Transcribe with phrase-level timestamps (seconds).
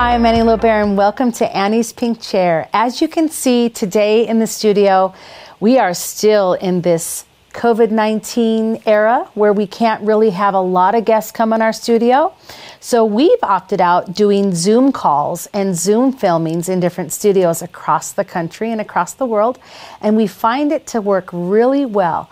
[0.00, 2.70] Hi, I'm Annie Lobert, welcome to Annie's Pink Chair.
[2.72, 5.12] As you can see today in the studio,
[5.60, 10.94] we are still in this COVID 19 era where we can't really have a lot
[10.94, 12.32] of guests come in our studio.
[12.80, 18.24] So we've opted out doing Zoom calls and Zoom filmings in different studios across the
[18.24, 19.58] country and across the world.
[20.00, 22.30] And we find it to work really well.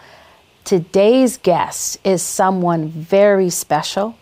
[0.65, 4.17] Today's guest is someone very special.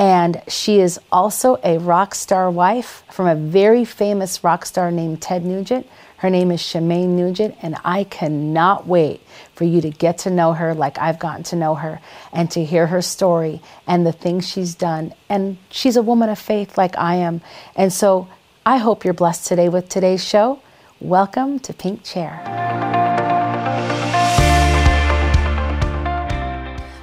[0.00, 5.20] And she is also a rock star wife from a very famous rock star named
[5.20, 5.86] Ted Nugent.
[6.16, 9.20] Her name is Shemane Nugent, and I cannot wait
[9.54, 12.00] for you to get to know her like I've gotten to know her
[12.32, 15.12] and to hear her story and the things she's done.
[15.28, 17.42] And she's a woman of faith like I am.
[17.76, 18.26] And so
[18.64, 20.62] I hope you're blessed today with today's show.
[20.98, 22.40] Welcome to Pink Chair.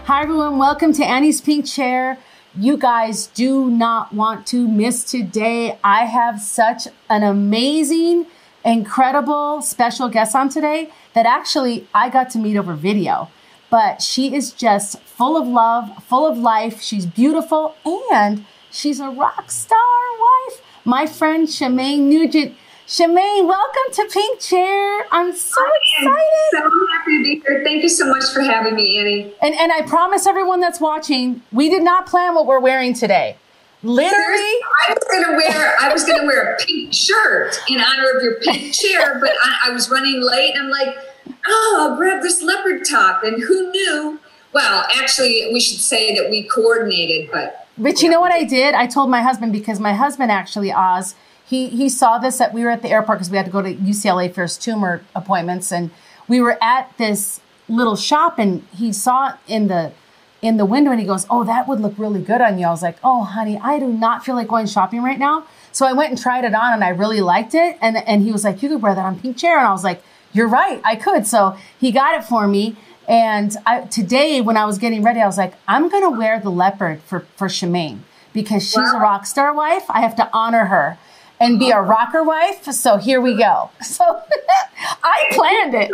[0.07, 0.57] Hi, everyone.
[0.57, 2.17] Welcome to Annie's Pink Chair.
[2.59, 5.77] You guys do not want to miss today.
[5.83, 8.25] I have such an amazing
[8.65, 13.29] incredible special guest on today that actually I got to meet over video.
[13.69, 16.81] But she is just full of love, full of life.
[16.81, 17.75] She's beautiful
[18.11, 19.77] and she's a rock star
[20.19, 20.61] wife.
[20.83, 22.55] My friend Shemane Nugent.
[22.87, 25.05] Shemane, welcome to Pink Chair.
[25.11, 25.61] I'm so
[25.99, 26.21] excited.
[26.51, 26.61] so
[26.93, 27.61] happy to be here.
[27.61, 29.33] Thank you so much for having me, Annie.
[29.41, 33.35] And and I promise everyone that's watching, we did not plan what we're wearing today.
[33.83, 34.15] Literally,
[34.87, 38.35] I was gonna wear I was gonna wear a pink shirt in honor of your
[38.39, 40.55] pink chair, but I, I was running late.
[40.55, 40.95] And I'm like,
[41.45, 44.17] oh, I'll grab this leopard top, and who knew?
[44.53, 48.75] Well, actually, we should say that we coordinated, but but you know what I did?
[48.75, 51.15] I told my husband because my husband actually Oz
[51.47, 53.61] he he saw this that we were at the airport because we had to go
[53.61, 55.91] to UCLA for his tumor appointments, and
[56.27, 59.93] we were at this little shop, and he saw it in the
[60.41, 62.67] in the window and he goes, Oh, that would look really good on you.
[62.67, 65.47] I was like, Oh, honey, I do not feel like going shopping right now.
[65.71, 67.77] So I went and tried it on and I really liked it.
[67.81, 69.57] And, and he was like, You could wear that on pink chair.
[69.57, 70.03] And I was like,
[70.33, 71.25] You're right, I could.
[71.25, 72.75] So he got it for me.
[73.07, 76.41] And I, today, when I was getting ready, I was like, I'm going to wear
[76.41, 77.99] the leopard for, for Shemane
[78.33, 78.97] because she's wow.
[78.97, 79.85] a rock star wife.
[79.89, 80.97] I have to honor her
[81.39, 82.63] and be a rocker wife.
[82.65, 83.69] So here we go.
[83.81, 84.21] So
[85.03, 85.91] I planned it.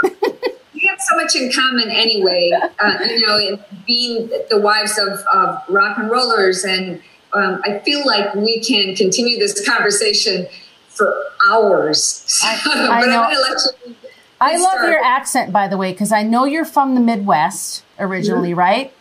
[0.74, 2.52] we have so much in common anyway.
[2.80, 7.02] Uh, you know, being the wives of, of rock and rollers, and
[7.32, 10.48] um, I feel like we can continue this conversation
[10.90, 11.16] for
[11.50, 12.40] hours.
[12.44, 12.60] I,
[12.92, 13.94] I know.
[14.42, 14.90] I love start.
[14.90, 18.60] your accent, by the way, because I know you're from the Midwest originally, mm-hmm.
[18.60, 18.94] right?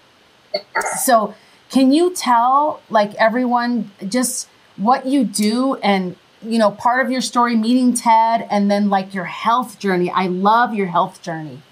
[0.55, 1.05] Yes.
[1.05, 1.35] So,
[1.71, 7.21] can you tell like everyone just what you do and you know part of your
[7.21, 10.11] story meeting Ted and then like your health journey?
[10.11, 11.63] I love your health journey.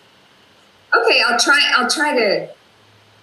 [0.95, 1.61] Okay, I'll try.
[1.77, 2.49] I'll try to.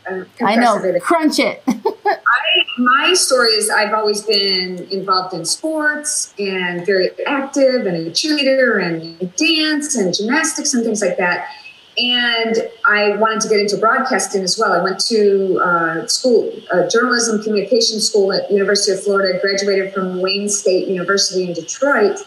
[0.09, 0.77] Uh, I know.
[0.77, 1.01] It.
[1.01, 1.61] Crunch it.
[1.67, 8.11] I, my story is I've always been involved in sports and very active and a
[8.11, 11.49] cheerleader and dance and gymnastics and things like that.
[11.97, 14.71] And I wanted to get into broadcasting as well.
[14.71, 19.39] I went to uh, school, uh, journalism communication school at University of Florida.
[19.39, 22.19] Graduated from Wayne State University in Detroit,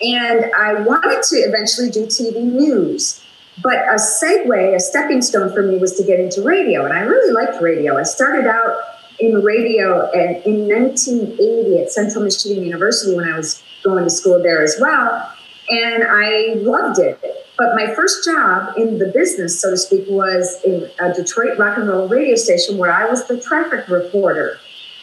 [0.00, 3.22] and I wanted to eventually do TV news.
[3.62, 6.84] But a segue, a stepping stone for me was to get into radio.
[6.84, 7.98] And I really liked radio.
[7.98, 8.78] I started out
[9.18, 14.62] in radio in 1980 at Central Michigan University when I was going to school there
[14.62, 15.30] as well.
[15.68, 17.20] And I loved it.
[17.60, 21.76] But my first job in the business, so to speak, was in a Detroit rock
[21.76, 24.58] and roll radio station where I was the traffic reporter.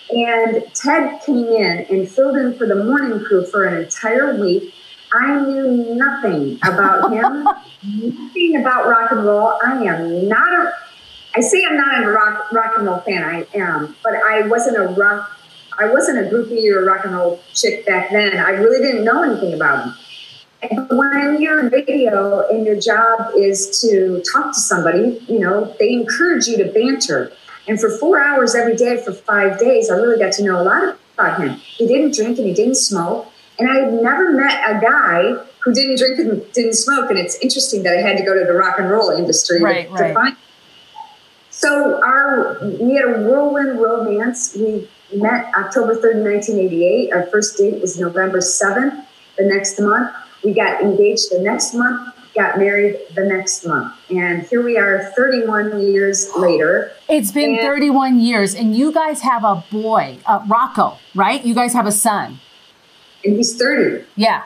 [0.10, 4.74] And Ted came in and filled in for the morning crew for an entire week
[5.14, 7.44] I knew nothing about him,
[7.84, 9.54] nothing about rock and roll.
[9.64, 10.74] I am not a,
[11.36, 14.78] I say I'm not a rock, rock and roll fan, I am, but I wasn't
[14.78, 15.40] a rock,
[15.80, 18.38] I wasn't a groupie or a rock and roll chick back then.
[18.38, 19.94] I really didn't know anything about him.
[20.62, 25.76] And when you're in radio and your job is to talk to somebody, you know,
[25.80, 27.32] they encourage you to banter.
[27.68, 30.64] And for four hours every day for five days, I really got to know a
[30.64, 31.60] lot about him.
[31.60, 33.32] He didn't drink and he didn't smoke.
[33.60, 37.10] And I had never met a guy who didn't drink and didn't smoke.
[37.10, 39.88] And it's interesting that I had to go to the rock and roll industry right,
[39.88, 40.14] to, right.
[40.14, 40.38] find.
[41.50, 44.56] So our we had a whirlwind romance.
[44.56, 47.14] We met October 3rd, 1988.
[47.14, 49.06] Our first date was November 7th.
[49.38, 50.16] The next month,
[50.48, 51.30] we got engaged.
[51.30, 53.94] The next month, got married the next month.
[54.10, 56.92] And here we are 31 years later.
[57.10, 61.44] It's been and 31 years, and you guys have a boy, uh, Rocco, right?
[61.44, 62.40] You guys have a son
[63.28, 64.06] and he's 30.
[64.16, 64.44] Yeah.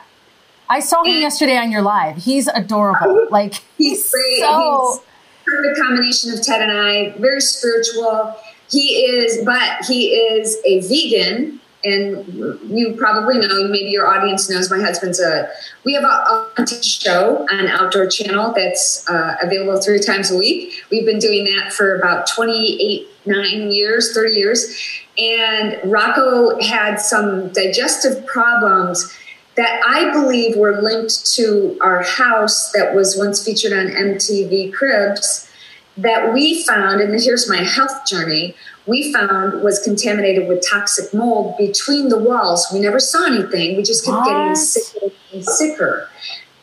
[0.68, 2.16] I saw him and yesterday on your live.
[2.16, 2.98] He's adorable.
[3.02, 4.40] Oh, like he's, he's great.
[4.40, 4.92] So...
[4.92, 5.00] He's
[5.44, 7.10] perfect combination of Ted and I.
[7.18, 8.36] Very spiritual.
[8.70, 12.26] He is, but he is a vegan and
[12.70, 15.48] you probably know, maybe your audience knows, my husband's a,
[15.84, 20.74] we have a, a show on Outdoor Channel that's uh, available three times a week.
[20.90, 24.76] We've been doing that for about 28, nine years, 30 years.
[25.18, 29.12] And Rocco had some digestive problems
[29.56, 35.51] that I believe were linked to our house that was once featured on MTV Cribs
[35.96, 38.54] that we found, and here's my health journey
[38.86, 42.66] we found was contaminated with toxic mold between the walls.
[42.72, 43.76] We never saw anything.
[43.76, 44.28] We just kept what?
[44.28, 46.08] getting sicker and sicker.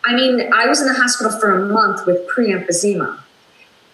[0.04, 3.20] I mean, I was in the hospital for a month with pre-emphysema.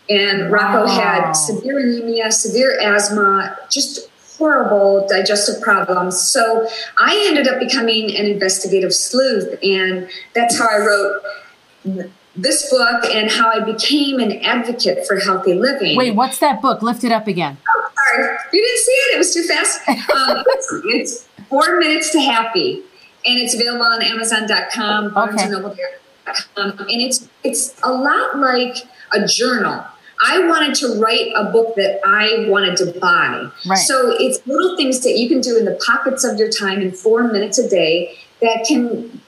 [0.10, 0.88] And Rocco wow.
[0.88, 6.20] had severe anemia, severe asthma, just horrible digestive problems.
[6.20, 6.68] So
[6.98, 9.58] I ended up becoming an investigative sleuth.
[9.64, 15.54] And that's how I wrote this book and how I became an advocate for healthy
[15.54, 15.96] living.
[15.96, 16.82] Wait, what's that book?
[16.82, 17.58] Lift it up again.
[17.68, 18.38] Oh, sorry.
[18.52, 19.16] You didn't see it.
[19.16, 19.82] It was too fast.
[20.16, 20.44] Um,
[20.86, 22.82] it's, Four Minutes to Happy.
[23.26, 25.72] And it's available on Amazon.com, BarnesandNoble.com.
[25.72, 26.94] Okay.
[26.94, 28.78] and it's it's a lot like
[29.14, 29.84] a journal.
[30.24, 33.50] I wanted to write a book that I wanted to buy.
[33.68, 33.78] Right.
[33.78, 36.92] So it's little things that you can do in the pockets of your time in
[36.92, 39.22] four minutes a day that can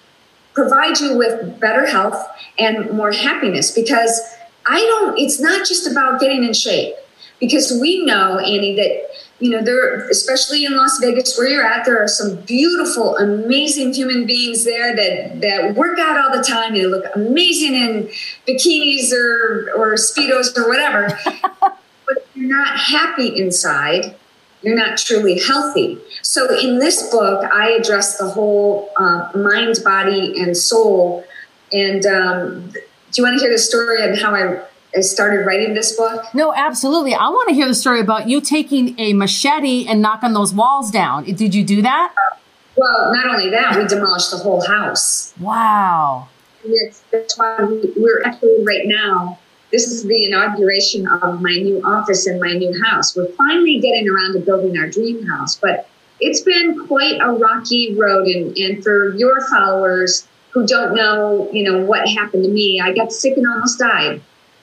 [0.57, 2.27] provide you with better health
[2.57, 4.19] and more happiness because
[4.65, 6.95] I don't, it's not just about getting in shape.
[7.39, 9.04] Because we know, Annie, that
[9.39, 13.94] you know there especially in las vegas where you're at there are some beautiful amazing
[13.94, 16.74] human beings there that that work out all the time.
[16.74, 18.09] They look amazing in
[18.48, 21.18] bikinis or or speedos or whatever.
[22.07, 24.15] But if you're not happy inside
[24.62, 30.42] you're not truly healthy so in this book i address the whole uh, mind body
[30.42, 31.24] and soul
[31.71, 32.80] and um, do
[33.15, 34.62] you want to hear the story and how i
[34.95, 36.24] I started writing this book?
[36.33, 37.13] No, absolutely.
[37.13, 40.89] I want to hear the story about you taking a machete and knocking those walls
[40.89, 41.25] down.
[41.25, 42.13] Did you do that?
[42.18, 42.38] Uh,
[42.77, 45.33] well, not only that, we demolished the whole house.
[45.39, 46.30] Wow.
[46.63, 49.39] It's, that's why we're actually right now.
[49.71, 53.15] This is the inauguration of my new office and my new house.
[53.15, 57.93] We're finally getting around to building our dream house, but it's been quite a rocky
[57.95, 58.27] road.
[58.27, 62.93] And, and for your followers who don't know, you know, what happened to me, I
[62.93, 64.21] got sick and almost died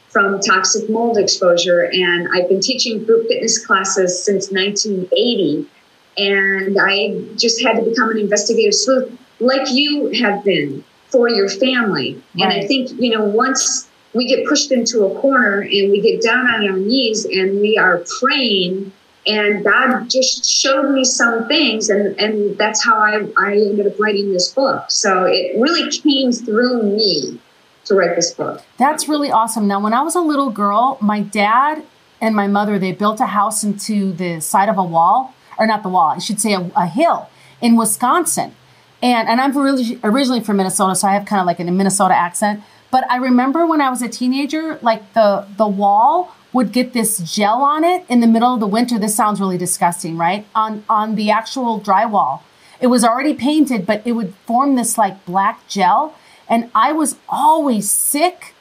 [0.08, 1.90] from toxic mold exposure.
[1.92, 5.68] And I've been teaching group fitness classes since 1980.
[6.16, 11.48] And I just had to become an investigative sleuth like you have been for your
[11.48, 12.14] family.
[12.14, 12.44] Right.
[12.44, 16.22] And I think, you know, once we get pushed into a corner and we get
[16.22, 18.92] down on our knees and we are praying
[19.26, 23.98] and God just showed me some things and, and that's how I, I ended up
[23.98, 24.90] writing this book.
[24.90, 27.40] So it really came through me
[27.86, 28.62] to write this book.
[28.78, 29.66] That's really awesome.
[29.66, 31.82] Now, when I was a little girl, my dad
[32.20, 35.82] and my mother they built a house into the side of a wall, or not
[35.82, 37.28] the wall, I should say a, a hill
[37.60, 38.54] in Wisconsin.
[39.02, 42.14] And and I'm really, originally from Minnesota, so I have kind of like a Minnesota
[42.14, 42.62] accent.
[42.94, 47.18] But I remember when I was a teenager, like the the wall would get this
[47.18, 49.00] gel on it in the middle of the winter.
[49.00, 50.46] This sounds really disgusting, right?
[50.54, 52.42] On on the actual drywall.
[52.80, 56.14] It was already painted, but it would form this like black gel
[56.48, 58.54] and I was always sick,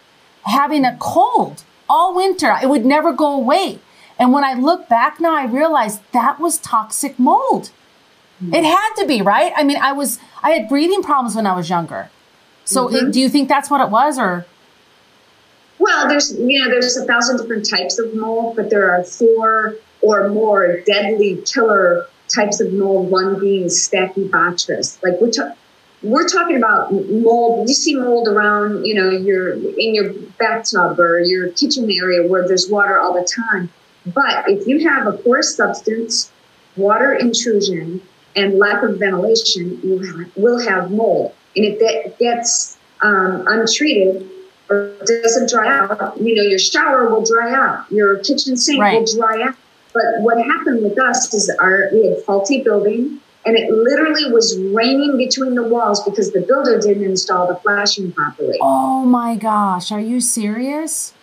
[0.46, 2.58] having a cold all winter.
[2.60, 3.82] It would never go away.
[4.18, 7.70] And when I look back now, I realized that was toxic mold.
[8.52, 9.54] It had to be, right?
[9.56, 12.10] I mean, I was, I had breathing problems when I was younger.
[12.65, 13.08] So mm-hmm.
[13.08, 14.46] it, do you think that's what it was or?
[15.79, 19.75] Well, there's, you know, there's a thousand different types of mold, but there are four
[20.01, 25.01] or more deadly killer types of mold, one being Stachybotrys.
[25.03, 25.58] Like we're, talking
[26.03, 27.67] we're talking about mold.
[27.67, 32.48] You see mold around, you know, your in your bathtub or your kitchen area where
[32.48, 33.70] there's water all the time.
[34.05, 36.32] But if you have a porous substance,
[36.75, 38.01] water intrusion,
[38.36, 41.34] and lack of ventilation, you will have mold.
[41.55, 44.29] And if that gets um, untreated
[44.69, 49.00] or doesn't dry out, you know, your shower will dry out, your kitchen sink right.
[49.00, 49.55] will dry out.
[49.93, 54.57] But what happened with us is our we had faulty building and it literally was
[54.57, 58.57] raining between the walls because the builder didn't install the flashing properly.
[58.62, 61.13] Oh my gosh, are you serious?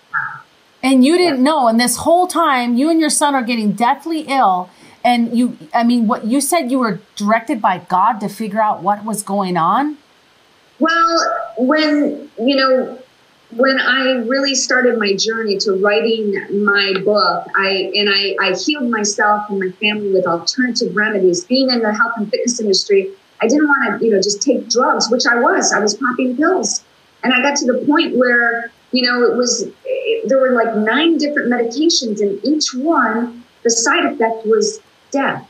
[0.82, 4.20] And you didn't know, and this whole time, you and your son are getting deathly
[4.22, 4.70] ill.
[5.02, 8.82] And you, I mean, what you said you were directed by God to figure out
[8.82, 9.96] what was going on?
[10.80, 12.98] Well, when, you know,
[13.56, 18.90] when I really started my journey to writing my book, I and I, I healed
[18.90, 21.44] myself and my family with alternative remedies.
[21.44, 23.10] Being in the health and fitness industry,
[23.40, 25.72] I didn't want to, you know, just take drugs, which I was.
[25.72, 26.84] I was popping pills,
[27.24, 29.68] and I got to the point where, you know, it was
[30.26, 35.49] there were like nine different medications, and each one, the side effect was death.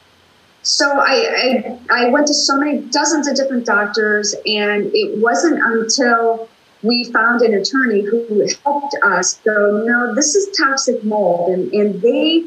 [0.62, 5.60] So I, I, I went to so many dozens of different doctors, and it wasn't
[5.62, 6.48] until
[6.82, 12.02] we found an attorney who helped us go, no, this is toxic mold, and and
[12.02, 12.44] they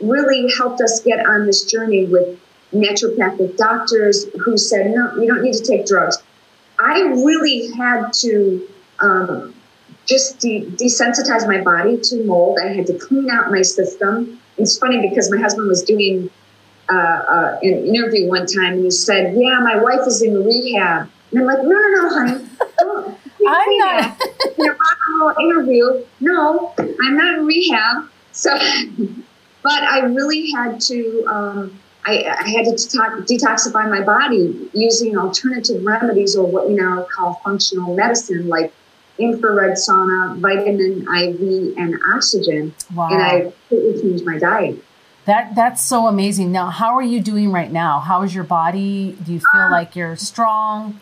[0.00, 2.38] really helped us get on this journey with
[2.72, 6.18] naturopathic doctors who said, no, you don't need to take drugs.
[6.78, 8.68] I really had to
[9.00, 9.54] um,
[10.06, 12.58] just de- desensitize my body to mold.
[12.62, 14.40] I had to clean out my system.
[14.58, 16.30] It's funny because my husband was doing
[16.90, 21.10] uh, uh, an interview one time and he said, Yeah, my wife is in rehab.
[21.30, 22.46] And I'm like, No, no, no, honey.
[22.78, 24.20] Don't, I'm not.
[24.58, 26.04] in a rock and roll interview.
[26.20, 28.08] No, I'm not in rehab.
[28.32, 28.50] So,
[29.62, 31.24] but I really had to.
[31.26, 37.06] Um, I, I, had to detoxify my body using alternative remedies or what we now
[37.10, 38.74] call functional medicine, like
[39.18, 42.74] infrared sauna, vitamin IV, and oxygen.
[42.94, 43.08] Wow.
[43.10, 44.83] And I completely changed my diet.
[45.26, 46.52] That that's so amazing.
[46.52, 48.00] Now, how are you doing right now?
[48.00, 49.16] How is your body?
[49.24, 51.00] Do you feel um, like you're strong?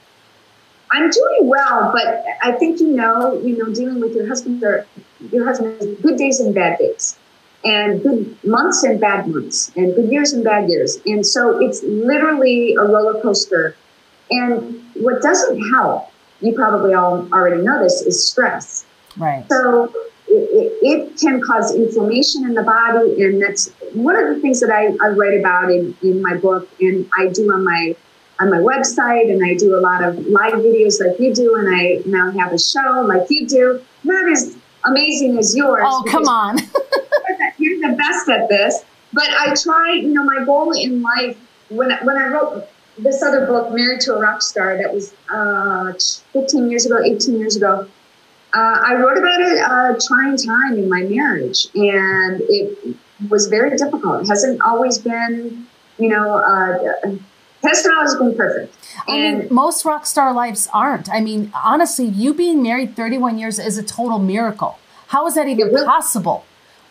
[0.93, 4.87] I'm doing well, but I think you know, you know, dealing with your husband or
[5.33, 7.17] your husband has good days and bad days,
[7.65, 11.83] and good months and bad months, and good years and bad years, and so it's
[11.83, 13.75] literally a roller coaster.
[14.31, 16.11] And what doesn't help,
[16.41, 18.87] you probably all already know this, is stress.
[19.17, 19.45] Right.
[19.51, 19.93] So
[20.29, 23.23] it, it, can cause inflammation in the body.
[23.23, 26.69] And that's one of the things that I, I write about in, in my book
[26.81, 27.97] and I do on my
[28.41, 31.69] on my website and I do a lot of live videos like you do and
[31.75, 33.83] I now have a show like you do.
[34.05, 35.83] Not as amazing as yours.
[35.87, 36.59] Oh, come on.
[37.59, 38.85] you're the best at this.
[39.13, 42.69] But I try, you know, my goal in life when when I wrote
[42.99, 45.93] this other book, Married to a Rock Star, that was uh,
[46.33, 47.89] 15 years ago, 18 years ago,
[48.55, 52.97] uh, I wrote about a, a trying time in my marriage, and it
[53.29, 54.23] was very difficult.
[54.23, 55.67] It hasn't always been,
[55.99, 57.17] you know, uh,
[57.63, 58.77] hasn't always been perfect.
[59.09, 61.09] I mean, most rock star lives aren't.
[61.09, 64.79] I mean, honestly, you being married 31 years is a total miracle.
[65.09, 66.45] How is that even possible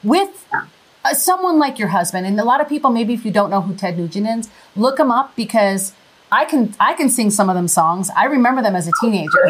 [0.04, 0.66] with yeah.
[1.04, 2.26] uh, someone like your husband?
[2.26, 5.00] And a lot of people, maybe if you don't know who Ted Nugent is, look
[5.00, 5.94] him up because
[6.32, 8.10] I can I can sing some of them songs.
[8.16, 9.50] I remember them as a teenager.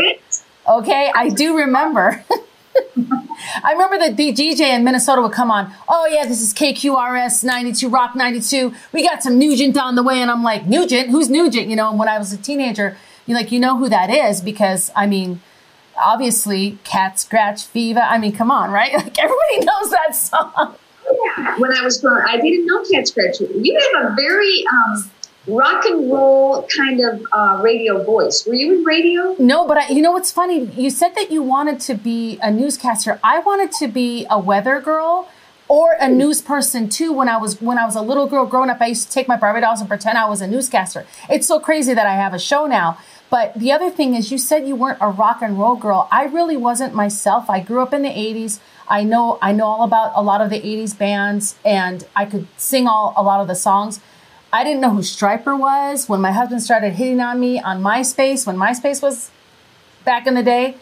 [0.68, 2.24] Okay, I do remember.
[3.64, 5.74] I remember that the DJ in Minnesota would come on.
[5.88, 8.74] Oh yeah, this is KQRS 92 Rock 92.
[8.92, 11.10] We got some Nugent on the way, and I'm like, Nugent?
[11.10, 11.68] Who's Nugent?
[11.68, 14.42] You know, and when I was a teenager, you like you know who that is
[14.42, 15.42] because I mean,
[15.98, 18.00] obviously, Cat Scratch Fever.
[18.00, 18.94] I mean, come on, right?
[19.02, 20.76] Like everybody knows that song.
[21.06, 23.40] Yeah, when I was growing, I didn't know Cat Scratch.
[23.40, 23.54] Fever.
[23.54, 25.12] You have a very um,
[25.56, 28.46] rock and roll kind of uh, radio voice.
[28.46, 29.36] Were you in radio?
[29.40, 30.66] No, but I, you know what's funny?
[30.66, 33.20] You said that you wanted to be a newscaster.
[33.24, 35.30] I wanted to be a weather girl
[35.68, 37.14] or a news person too.
[37.14, 39.28] When I was when I was a little girl growing up, I used to take
[39.28, 41.06] my Barbie dolls and pretend I was a newscaster.
[41.30, 42.98] It's so crazy that I have a show now.
[43.30, 46.10] But the other thing is, you said you weren't a rock and roll girl.
[46.12, 47.50] I really wasn't myself.
[47.50, 48.60] I grew up in the '80s.
[48.90, 52.48] I know I know all about a lot of the '80s bands, and I could
[52.58, 54.02] sing all a lot of the songs
[54.54, 58.46] I didn't know who Stryper was when my husband started hitting on me on MySpace,
[58.46, 59.32] when MySpace was
[60.04, 60.76] back in the day.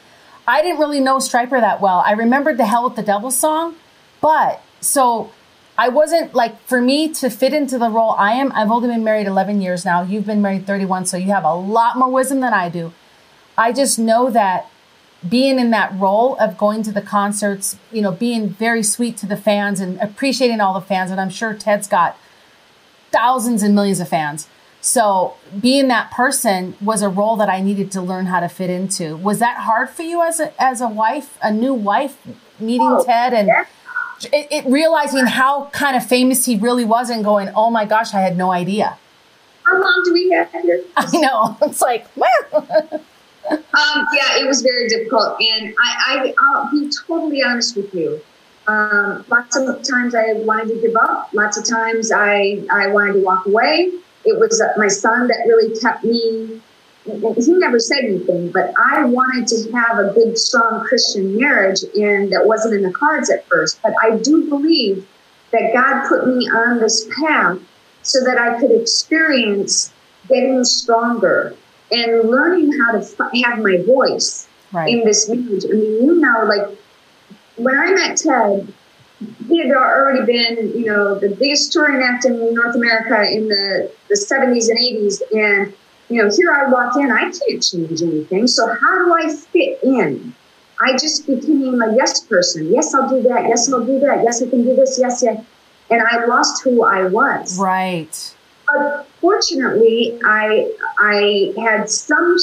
[0.48, 2.02] I didn't really know Stryper that well.
[2.04, 3.76] I remembered the Hell with the Devil song,
[4.22, 5.32] but so
[5.78, 8.52] I wasn't like for me to fit into the role I am.
[8.54, 10.02] I've only been married 11 years now.
[10.02, 12.92] You've been married 31, so you have a lot more wisdom than I do.
[13.56, 14.68] I just know that
[15.28, 19.28] being in that role of going to the concerts, you know, being very sweet to
[19.28, 22.18] the fans and appreciating all the fans, and I'm sure Ted's got
[23.12, 24.48] thousands and millions of fans.
[24.82, 28.70] So being that person was a role that I needed to learn how to fit
[28.70, 29.18] into.
[29.18, 32.18] Was that hard for you as a as a wife, a new wife,
[32.60, 33.66] meeting oh, Ted and yeah.
[34.32, 38.14] it, it, realizing how kind of famous he really was, and going, "Oh my gosh,
[38.14, 38.98] I had no idea."
[39.64, 40.82] How long do we have here?
[40.98, 42.28] I know it's like, wow.
[42.54, 48.22] um, yeah, it was very difficult, and I, I I'll be totally honest with you.
[48.70, 51.34] Um, lots of times I wanted to give up.
[51.34, 53.92] Lots of times I, I wanted to walk away.
[54.26, 56.62] It was uh, my son that really kept me.
[57.06, 62.32] He never said anything, but I wanted to have a good, strong Christian marriage, and
[62.32, 63.82] that wasn't in the cards at first.
[63.82, 65.08] But I do believe
[65.52, 67.58] that God put me on this path
[68.04, 69.92] so that I could experience
[70.28, 71.56] getting stronger
[71.92, 74.94] and learning how to have my voice right.
[74.94, 75.66] in this marriage.
[75.66, 76.79] I mean, you know, like
[77.60, 78.74] when I met Ted,
[79.48, 83.92] he had already been, you know, the biggest touring act in North America in the,
[84.08, 85.22] the 70s and 80s.
[85.34, 85.74] And,
[86.10, 88.48] you know, here I walk in, I can't change anything.
[88.48, 90.34] So how do I fit in?
[90.82, 92.72] I just became a yes person.
[92.72, 93.48] Yes, I'll do that.
[93.50, 94.24] Yes, I'll do that.
[94.24, 94.98] Yes, I can do this.
[94.98, 95.46] Yes, yes.
[95.90, 97.60] And I lost who I was.
[97.60, 98.36] Right.
[98.68, 102.38] But fortunately, I I had some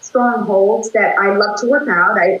[0.00, 2.18] strongholds that I love to work out.
[2.18, 2.40] I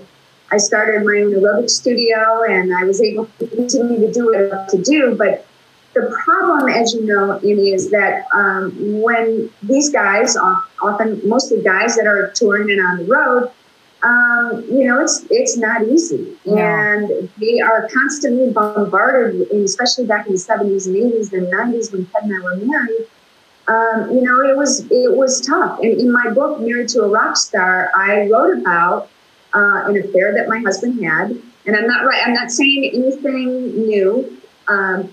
[0.50, 4.36] I started my own aerobic studio, and I was able to continue to do what
[4.36, 5.14] I to do.
[5.16, 5.46] But
[5.94, 11.96] the problem, as you know, Amy, is that um, when these guys, often mostly guys
[11.96, 13.50] that are touring and on the road,
[14.02, 20.32] um, you know, it's it's not easy, and they are constantly bombarded, especially back in
[20.32, 23.06] the seventies and eighties and nineties when Ted and I were married.
[23.68, 25.80] Um, you know, it was it was tough.
[25.80, 29.08] And in my book, Married to a Rock Star, I wrote about
[29.56, 31.30] uh, an affair that my husband had,
[31.64, 32.22] and I'm not right.
[32.24, 35.12] I'm not saying anything new, um,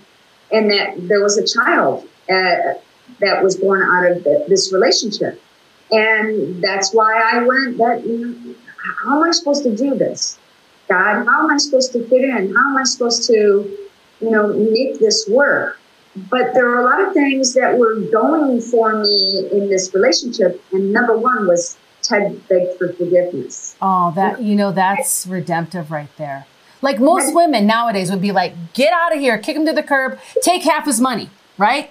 [0.52, 2.74] and that there was a child uh,
[3.20, 5.42] that was born out of the, this relationship,
[5.90, 7.78] and that's why I went.
[7.78, 8.54] That you know,
[9.02, 10.38] how am I supposed to do this,
[10.88, 11.24] God?
[11.24, 12.54] How am I supposed to fit in?
[12.54, 13.78] How am I supposed to,
[14.20, 15.80] you know, make this work?
[16.30, 20.62] But there were a lot of things that were going for me in this relationship,
[20.70, 23.76] and number one was Ted begged for forgiveness.
[23.80, 26.46] Oh, that you know that's redemptive right there.
[26.82, 29.82] Like most women nowadays would be like, "Get out of here, kick him to the
[29.82, 31.90] curb, take half his money." Right?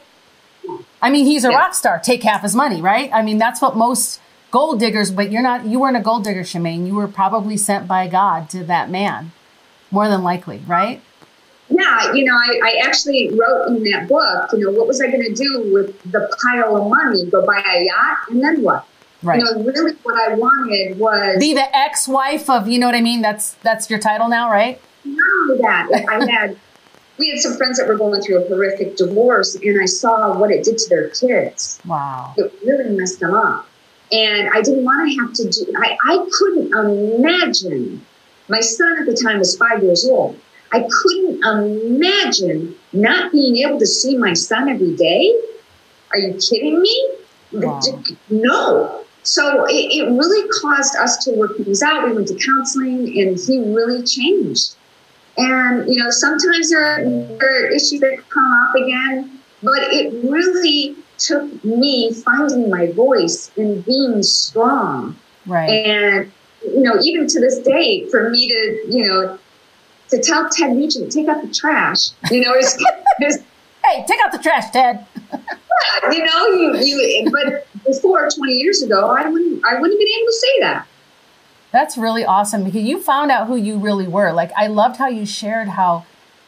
[1.01, 1.58] I mean, he's a yeah.
[1.58, 2.00] rock star.
[2.00, 3.10] Take half his money, right?
[3.13, 5.12] I mean, that's what most gold diggers.
[5.12, 5.65] But you're not.
[5.65, 6.86] You weren't a gold digger, Shemane.
[6.88, 9.32] You were probably sent by God to that man,
[9.91, 11.01] more than likely, right?
[11.70, 14.50] Yeah, you know, I, I actually wrote in that book.
[14.53, 17.25] You know, what was I going to do with the pile of money?
[17.32, 18.86] Go buy a yacht, and then what?
[19.23, 19.39] Right.
[19.39, 23.01] You know, really what I wanted was be the ex-wife of, you know what I
[23.01, 23.21] mean?
[23.21, 24.81] That's that's your title now, right?
[25.05, 26.57] No, that I had
[27.17, 30.51] we had some friends that were going through a horrific divorce and I saw what
[30.51, 31.79] it did to their kids.
[31.85, 32.33] Wow.
[32.37, 33.67] It really messed them up.
[34.11, 38.05] And I didn't want to have to do I, I couldn't imagine
[38.49, 40.37] my son at the time was five years old.
[40.71, 45.39] I couldn't imagine not being able to see my son every day.
[46.12, 47.15] Are you kidding me?
[47.53, 47.79] Wow.
[48.29, 49.02] No.
[49.23, 52.05] So it, it, really caused us to work things out.
[52.05, 54.75] We went to counseling and he really changed.
[55.38, 60.13] And, you know, sometimes there are, there are issues that come up again, but it
[60.29, 65.17] really took me finding my voice and being strong.
[65.45, 65.69] Right.
[65.69, 66.31] And,
[66.62, 69.39] you know, even to this day, for me to, you know,
[70.09, 72.77] to tell Ted Nugent, take out the trash, you know, is,
[73.86, 75.05] hey, take out the trash, Ted.
[76.12, 80.08] you know, you, you, but before 20 years ago, I wouldn't, I wouldn't have been
[80.08, 80.88] able to say that.
[81.72, 84.32] That's really awesome because you found out who you really were.
[84.32, 86.06] Like, I loved how you shared how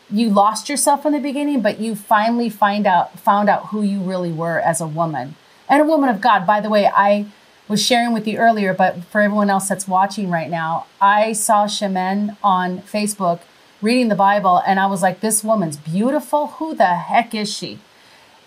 [0.10, 4.02] you lost yourself in the beginning, but you finally find out, found out who you
[4.02, 5.36] really were as a woman
[5.68, 6.46] and a woman of God.
[6.46, 7.26] By the way, I
[7.68, 11.66] was sharing with you earlier, but for everyone else that's watching right now, I saw
[11.66, 13.40] Shemin on Facebook
[13.82, 16.48] reading the Bible and I was like, this woman's beautiful.
[16.48, 17.80] Who the heck is she?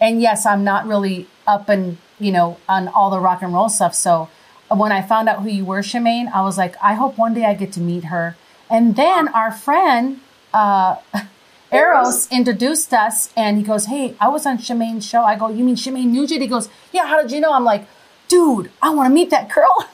[0.01, 3.69] And yes, I'm not really up and, you know, on all the rock and roll
[3.69, 3.95] stuff.
[3.95, 4.29] So
[4.69, 7.45] when I found out who you were, Shemane, I was like, I hope one day
[7.45, 8.37] I get to meet her.
[8.71, 10.21] And then our friend,
[10.53, 10.97] uh,
[11.73, 15.23] Eros introduced us and he goes, Hey, I was on Shemane's show.
[15.23, 16.41] I go, You mean Shemane Nugent?
[16.41, 17.53] He goes, Yeah, how did you know?
[17.53, 17.87] I'm like,
[18.29, 19.87] Dude, I want to meet that girl.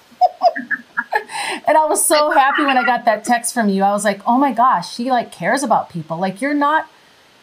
[1.67, 3.83] and I was so happy when I got that text from you.
[3.83, 6.17] I was like, Oh my gosh, she like cares about people.
[6.17, 6.89] Like, you're not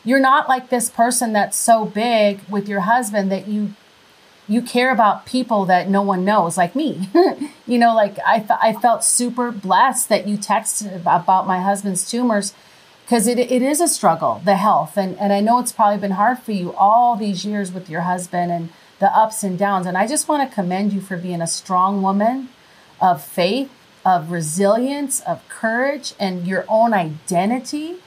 [0.04, 3.76] you're not like this person that's so big with your husband that you
[4.52, 7.10] you care about people that no one knows like me
[7.68, 12.54] you know like I, I felt super blessed that you texted about my husband's tumors
[13.06, 16.12] because it, it is a struggle the health and, and i know it's probably been
[16.12, 19.98] hard for you all these years with your husband and the ups and downs and
[19.98, 22.50] i just want to commend you for being a strong woman
[23.00, 23.72] of faith
[24.06, 27.98] of resilience of courage and your own identity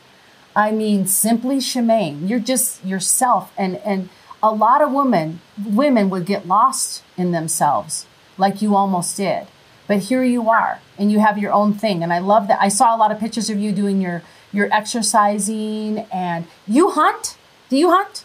[0.57, 2.29] I mean, simply Shemane.
[2.29, 3.53] You're just yourself.
[3.59, 4.09] And, and
[4.45, 8.05] a lot of women, women would get lost in themselves
[8.37, 9.47] like you almost did.
[9.87, 12.03] But here you are and you have your own thing.
[12.03, 12.61] And I love that.
[12.61, 17.39] I saw a lot of pictures of you doing your, your exercising and you hunt.
[17.71, 18.25] Do you hunt?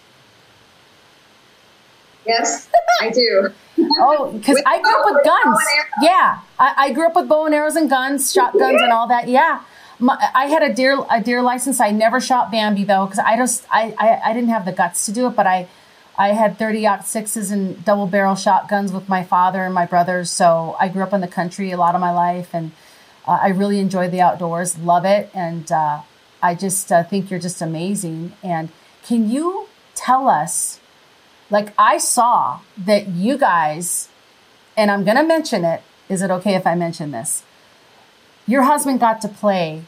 [2.26, 2.70] Yes,
[3.02, 3.54] I do.
[4.00, 5.58] oh, because I grew up with guns.
[6.02, 9.30] Yeah, I, I, grew up with bow and arrows and guns, shotguns, and all that.
[9.30, 9.64] Yeah,
[10.00, 11.80] my, I had a deer a deer license.
[11.80, 15.06] I never shot Bambi though because I just I, I I didn't have the guts
[15.08, 15.36] to do it.
[15.36, 15.70] But I
[16.20, 20.30] I had 30 aught sixes and double barrel shotguns with my father and my brothers.
[20.30, 22.74] So I grew up in the country a lot of my life, and
[23.26, 24.78] uh, I really enjoy the outdoors.
[24.78, 26.02] Love it, and uh,
[26.44, 28.34] I just uh, think you're just amazing.
[28.44, 28.68] And
[29.02, 30.82] can you tell us?
[31.50, 34.10] Like I saw that you guys,
[34.76, 35.82] and I'm going to mention it.
[36.10, 37.44] Is it okay if I mention this?
[38.46, 39.84] Your husband got to play,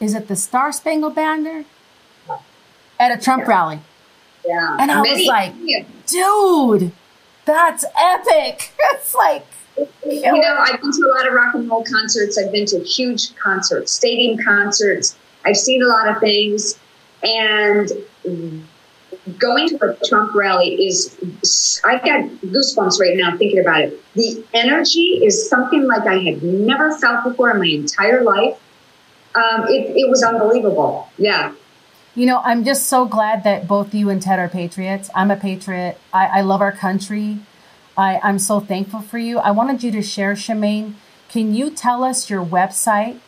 [0.00, 1.64] is it the Star Spangled Banner?
[2.98, 3.48] At a Trump yeah.
[3.50, 3.80] rally.
[4.46, 4.76] Yeah.
[4.78, 5.54] And I Many, was like,
[6.06, 6.92] dude,
[7.44, 8.72] That's epic.
[8.96, 9.46] It's like
[10.06, 12.38] you know, I've been to a lot of rock and roll concerts.
[12.38, 15.16] I've been to huge concerts, stadium concerts.
[15.44, 16.78] I've seen a lot of things,
[17.22, 17.90] and
[19.38, 21.16] going to a Trump rally is,
[21.84, 24.14] I got goosebumps right now thinking about it.
[24.14, 28.58] The energy is something like I had never felt before in my entire life.
[29.34, 31.08] Um, it, it was unbelievable.
[31.18, 31.52] Yeah.
[32.14, 35.10] You know, I'm just so glad that both you and Ted are patriots.
[35.14, 35.98] I'm a patriot.
[36.12, 37.38] I, I love our country.
[37.96, 39.38] I, I'm so thankful for you.
[39.38, 40.94] I wanted you to share, Shemane.
[41.28, 43.18] Can you tell us your website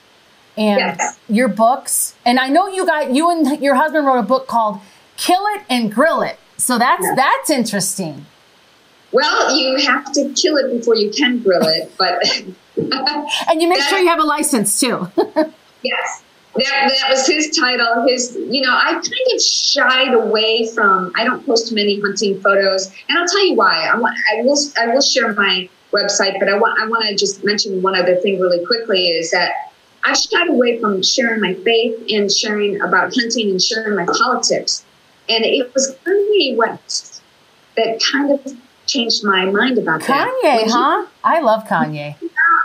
[0.56, 1.18] and yes.
[1.28, 2.14] your books?
[2.24, 4.80] And I know you got you and your husband wrote a book called
[5.16, 6.38] kill it and grill it.
[6.56, 7.14] So that's yeah.
[7.16, 8.26] that's interesting.
[9.12, 12.22] Well, you have to kill it before you can grill it, but
[13.48, 15.08] and you make that, sure you have a license too.
[15.82, 16.22] yes,
[16.56, 18.06] that that was his title.
[18.08, 21.12] His, you know, I kind of shied away from.
[21.14, 23.86] I don't post many hunting photos, and I'll tell you why.
[23.86, 24.16] I want.
[24.32, 24.58] I will.
[24.78, 26.80] I will share my website, but I want.
[26.80, 29.08] I want to just mention one other thing really quickly.
[29.08, 29.52] Is that
[30.04, 34.84] I shied away from sharing my faith and sharing about hunting and sharing my politics
[35.28, 37.22] and it was Kanye West
[37.76, 40.40] that kind of changed my mind about Kanye, that.
[40.44, 41.06] Kanye, huh?
[41.24, 42.16] I love Kanye.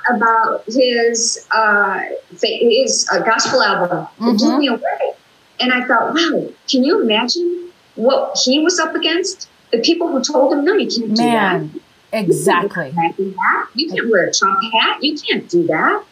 [0.10, 2.02] About his uh,
[2.42, 4.36] his uh, gospel album, mm-hmm.
[4.36, 5.14] "Blew Me Away,"
[5.60, 9.48] and I thought, wow, can you imagine what he was up against?
[9.72, 11.82] The people who told him, "No, you can't do Man, that."
[12.14, 12.88] Exactly.
[12.88, 15.04] You can't, you can't wear a Trump hat.
[15.04, 16.04] You can't do that.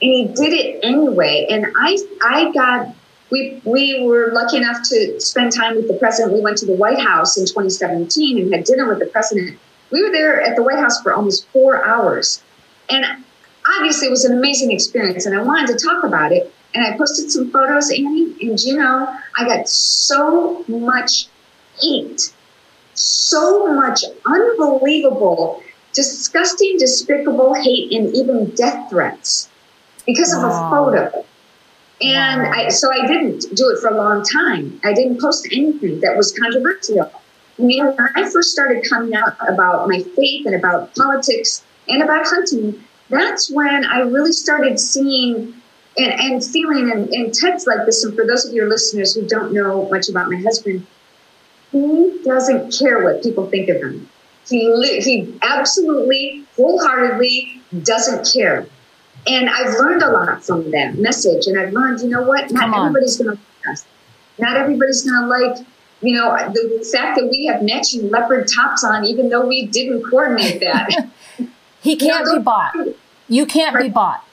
[0.00, 1.46] And he did it anyway.
[1.50, 2.94] And I, I got
[3.30, 6.34] we we were lucky enough to spend time with the president.
[6.34, 9.58] We went to the White House in 2017 and had dinner with the president.
[9.90, 12.42] We were there at the White House for almost four hours,
[12.88, 13.24] and
[13.66, 15.26] obviously it was an amazing experience.
[15.26, 16.52] And I wanted to talk about it.
[16.74, 21.26] And I posted some photos, Annie, and you know, I got so much
[21.80, 22.32] hate,
[22.94, 29.50] so much unbelievable, disgusting, despicable hate, and even death threats
[30.06, 30.66] because of wow.
[30.66, 31.26] a photo.
[32.00, 34.80] And I, so I didn't do it for a long time.
[34.82, 37.12] I didn't post anything that was controversial.
[37.58, 42.02] You know, when I first started coming out about my faith and about politics and
[42.02, 45.54] about hunting, that's when I really started seeing
[45.98, 48.04] and, and feeling, and, and Ted's like this.
[48.04, 50.86] And for those of your listeners who don't know much about my husband,
[51.70, 54.08] he doesn't care what people think of him.
[54.48, 58.66] He, he absolutely, wholeheartedly doesn't care.
[59.26, 61.46] And I've learned a lot from that message.
[61.46, 62.50] And I've learned, you know what?
[62.50, 63.84] Not everybody's going to like us.
[64.38, 65.66] Not everybody's going to like,
[66.00, 70.02] you know, the fact that we have matching leopard tops on, even though we didn't
[70.02, 70.90] coordinate that.
[71.80, 72.74] he can't you know, be bought.
[73.32, 74.24] You can't be bought.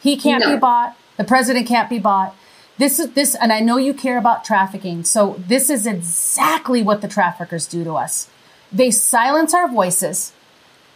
[0.00, 0.54] He can't no.
[0.54, 0.96] be bought.
[1.16, 2.34] The president can't be bought.
[2.76, 5.04] This is this, and I know you care about trafficking.
[5.04, 8.28] So this is exactly what the traffickers do to us.
[8.72, 10.32] They silence our voices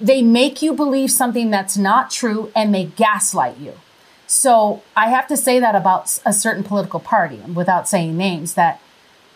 [0.01, 3.75] they make you believe something that's not true and they gaslight you.
[4.27, 8.81] So I have to say that about a certain political party without saying names that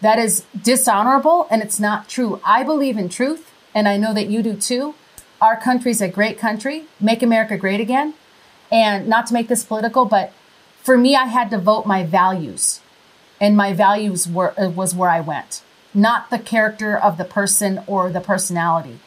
[0.01, 2.41] that is dishonorable and it's not true.
[2.45, 4.95] I believe in truth and I know that you do too.
[5.43, 6.85] Our country's a great country.
[7.01, 8.15] Make America great again.
[8.71, 10.33] And not to make this political, but
[10.83, 12.81] for me, I had to vote my values
[13.41, 18.09] and my values were, was where I went, not the character of the person or
[18.09, 19.01] the personality.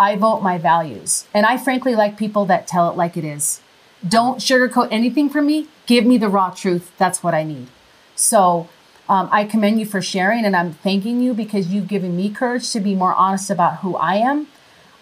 [0.00, 1.26] I vote my values.
[1.34, 3.60] And I frankly like people that tell it like it is.
[4.06, 5.68] Don't sugarcoat anything for me.
[5.84, 6.92] Give me the raw truth.
[6.96, 7.68] That's what I need.
[8.16, 8.70] So
[9.06, 12.70] um, I commend you for sharing and I'm thanking you because you've given me courage
[12.72, 14.46] to be more honest about who I am.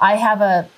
[0.00, 0.68] I have a,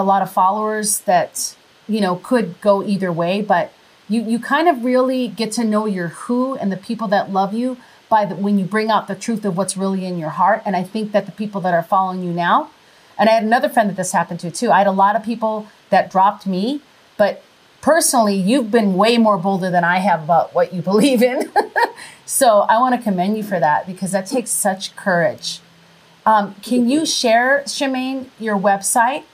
[0.00, 1.56] a lot of followers that,
[1.88, 3.72] you know, could go either way, but
[4.08, 7.52] you, you kind of really get to know your who and the people that love
[7.52, 7.76] you
[8.08, 10.62] by the, when you bring out the truth of what's really in your heart.
[10.64, 12.70] And I think that the people that are following you now
[13.18, 14.70] and I had another friend that this happened to too.
[14.70, 16.80] I had a lot of people that dropped me,
[17.16, 17.42] but
[17.80, 21.52] personally, you've been way more bolder than I have about what you believe in.
[22.26, 25.60] so I want to commend you for that because that takes such courage.
[26.24, 29.24] Um, can you share, Shemane, your website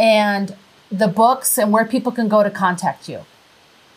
[0.00, 0.56] and
[0.90, 3.20] the books and where people can go to contact you?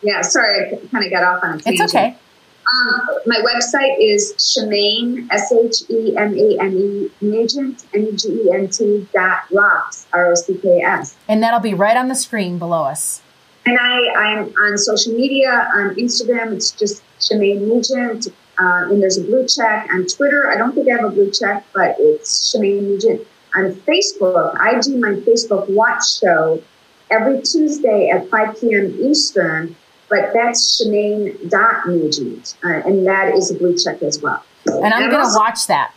[0.02, 1.80] Yeah, sorry, I kind of got off on a tangent.
[1.80, 2.16] It's okay.
[2.64, 8.28] Um, my website is Shemane, S H E M A N E, Nugent, N G
[8.28, 11.16] E N T dot rocks, R O C K S.
[11.28, 13.22] And that'll be right on the screen below us.
[13.66, 18.28] And I, I'm on social media, on Instagram, it's just Shemane Nugent.
[18.58, 19.88] Uh, and there's a blue check.
[19.92, 23.26] On Twitter, I don't think I have a blue check, but it's Shemane Nugent.
[23.56, 26.62] On Facebook, I do my Facebook watch show
[27.10, 28.96] every Tuesday at 5 p.m.
[29.00, 29.76] Eastern
[30.14, 34.44] but that's Shemane dot Nugent, uh, and that is a blue check as well.
[34.66, 35.92] And I'm going to watch that.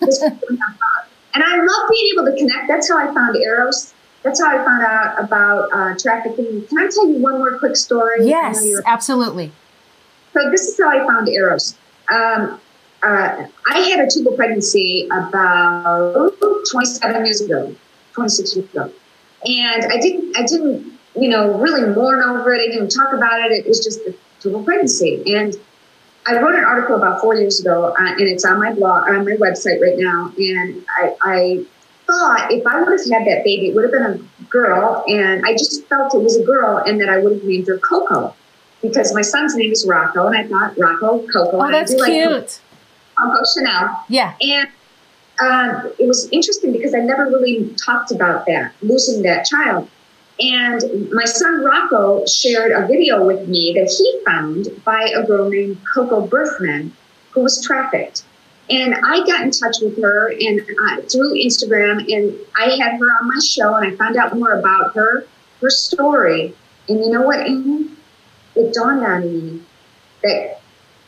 [0.00, 2.68] And I love being able to connect.
[2.68, 3.92] That's how I found Eros.
[4.22, 6.64] That's how I found out about uh, trafficking.
[6.68, 8.26] Can I tell you one more quick story?
[8.26, 9.50] Yes, absolutely.
[10.32, 11.76] So this is how I found Eros.
[12.08, 12.60] Um,
[13.04, 16.34] uh, I had a tubal pregnancy about
[16.70, 17.74] 27 years ago,
[18.14, 18.92] 26 years ago,
[19.44, 22.62] and I didn't, I didn't, you know, really mourn over it.
[22.62, 23.52] I didn't talk about it.
[23.52, 25.54] It was just a tubal pregnancy, and
[26.26, 29.24] I wrote an article about four years ago, uh, and it's on my blog, on
[29.26, 30.32] my website right now.
[30.38, 31.64] And I, I
[32.06, 35.44] thought if I would have had that baby, it would have been a girl, and
[35.44, 38.34] I just felt it was a girl, and that I would have named her Coco
[38.80, 41.62] because my son's name is Rocco, and I thought Rocco Coco.
[41.62, 42.30] Oh, that's cute.
[42.30, 42.60] Like
[43.16, 44.04] Coco Chanel.
[44.08, 44.34] Yeah.
[44.40, 44.68] And
[45.40, 49.88] um, it was interesting because I never really talked about that losing that child.
[50.40, 55.48] And my son Rocco shared a video with me that he found by a girl
[55.48, 56.92] named Coco Birthman
[57.30, 58.24] who was trafficked.
[58.70, 63.06] And I got in touch with her and uh, through Instagram, and I had her
[63.20, 65.26] on my show, and I found out more about her,
[65.60, 66.54] her story.
[66.88, 67.90] And you know what, Amy?
[68.56, 69.62] It dawned on me
[70.22, 70.60] that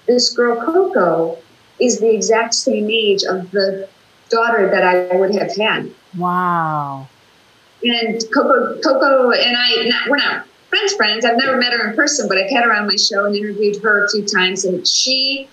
[0.07, 1.39] this girl Coco
[1.81, 3.89] is the exact same age of the
[4.29, 5.91] daughter that I would have had.
[6.17, 7.09] Wow
[7.83, 11.25] and Coco, Coco and I, not, we're not friends, friends.
[11.25, 13.83] I've never met her in person, but I've had her on my show and interviewed
[13.83, 14.65] her a few times.
[14.65, 15.49] And she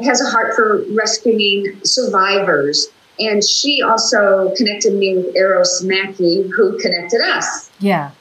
[0.00, 2.88] has a heart for rescuing survivors.
[3.18, 7.70] And she also connected me with Eros Mackey, who connected us.
[7.80, 8.12] Yeah.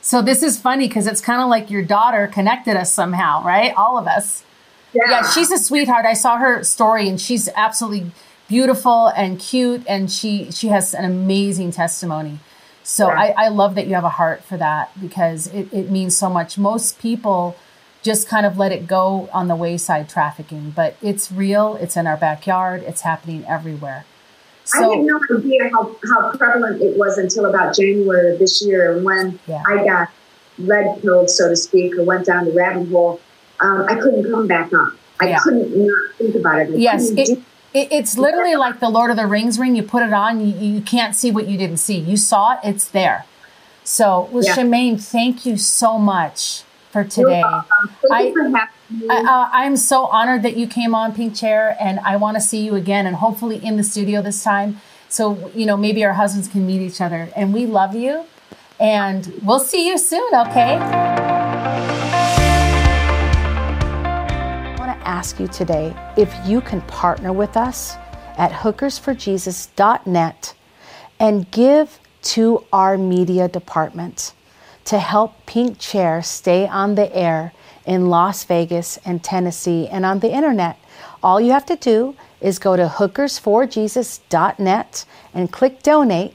[0.00, 3.72] So this is funny because it's kind of like your daughter connected us somehow, right?
[3.76, 4.42] All of us.
[4.96, 5.10] Yeah.
[5.10, 6.06] yeah, she's a sweetheart.
[6.06, 8.10] I saw her story and she's absolutely
[8.48, 12.38] beautiful and cute and she she has an amazing testimony.
[12.82, 13.20] So yeah.
[13.36, 16.30] I, I love that you have a heart for that because it, it means so
[16.30, 16.56] much.
[16.56, 17.56] Most people
[18.02, 21.74] just kind of let it go on the wayside trafficking, but it's real.
[21.80, 22.84] It's in our backyard.
[22.84, 24.06] It's happening everywhere.
[24.62, 28.64] So, I had no idea how, how prevalent it was until about January of this
[28.64, 29.62] year when yeah.
[29.66, 30.10] I got
[30.58, 33.20] red pilled, so to speak, or went down the rabbit hole.
[33.60, 34.92] Um, I couldn't come back up.
[35.20, 35.38] I yeah.
[35.42, 36.74] couldn't not think about it.
[36.74, 37.38] I yes, it,
[37.72, 39.76] it, it's literally like the Lord of the Rings ring.
[39.76, 41.98] You put it on, you, you can't see what you didn't see.
[41.98, 43.24] You saw it, it's there.
[43.84, 44.54] So, well, yeah.
[44.56, 47.42] Shemane, thank you so much for today.
[47.44, 48.32] I,
[49.10, 52.40] I, am uh, so honored that you came on Pink Chair, and I want to
[52.40, 54.80] see you again, and hopefully in the studio this time.
[55.08, 57.28] So, you know, maybe our husbands can meet each other.
[57.36, 58.24] And we love you,
[58.80, 61.35] and we'll see you soon, okay?
[65.06, 67.96] Ask you today if you can partner with us
[68.36, 70.54] at hookersforjesus.net
[71.18, 74.34] and give to our media department
[74.84, 77.52] to help Pink Chair stay on the air
[77.86, 80.78] in Las Vegas and Tennessee and on the internet.
[81.22, 86.34] All you have to do is go to hookersforjesus.net and click donate,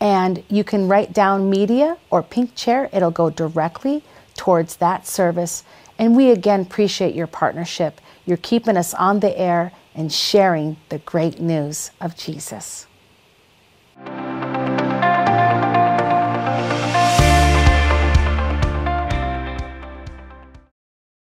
[0.00, 2.88] and you can write down media or Pink Chair.
[2.92, 4.02] It'll go directly
[4.36, 5.64] towards that service
[6.00, 8.00] and we again appreciate your partnership.
[8.24, 12.86] You're keeping us on the air and sharing the great news of Jesus.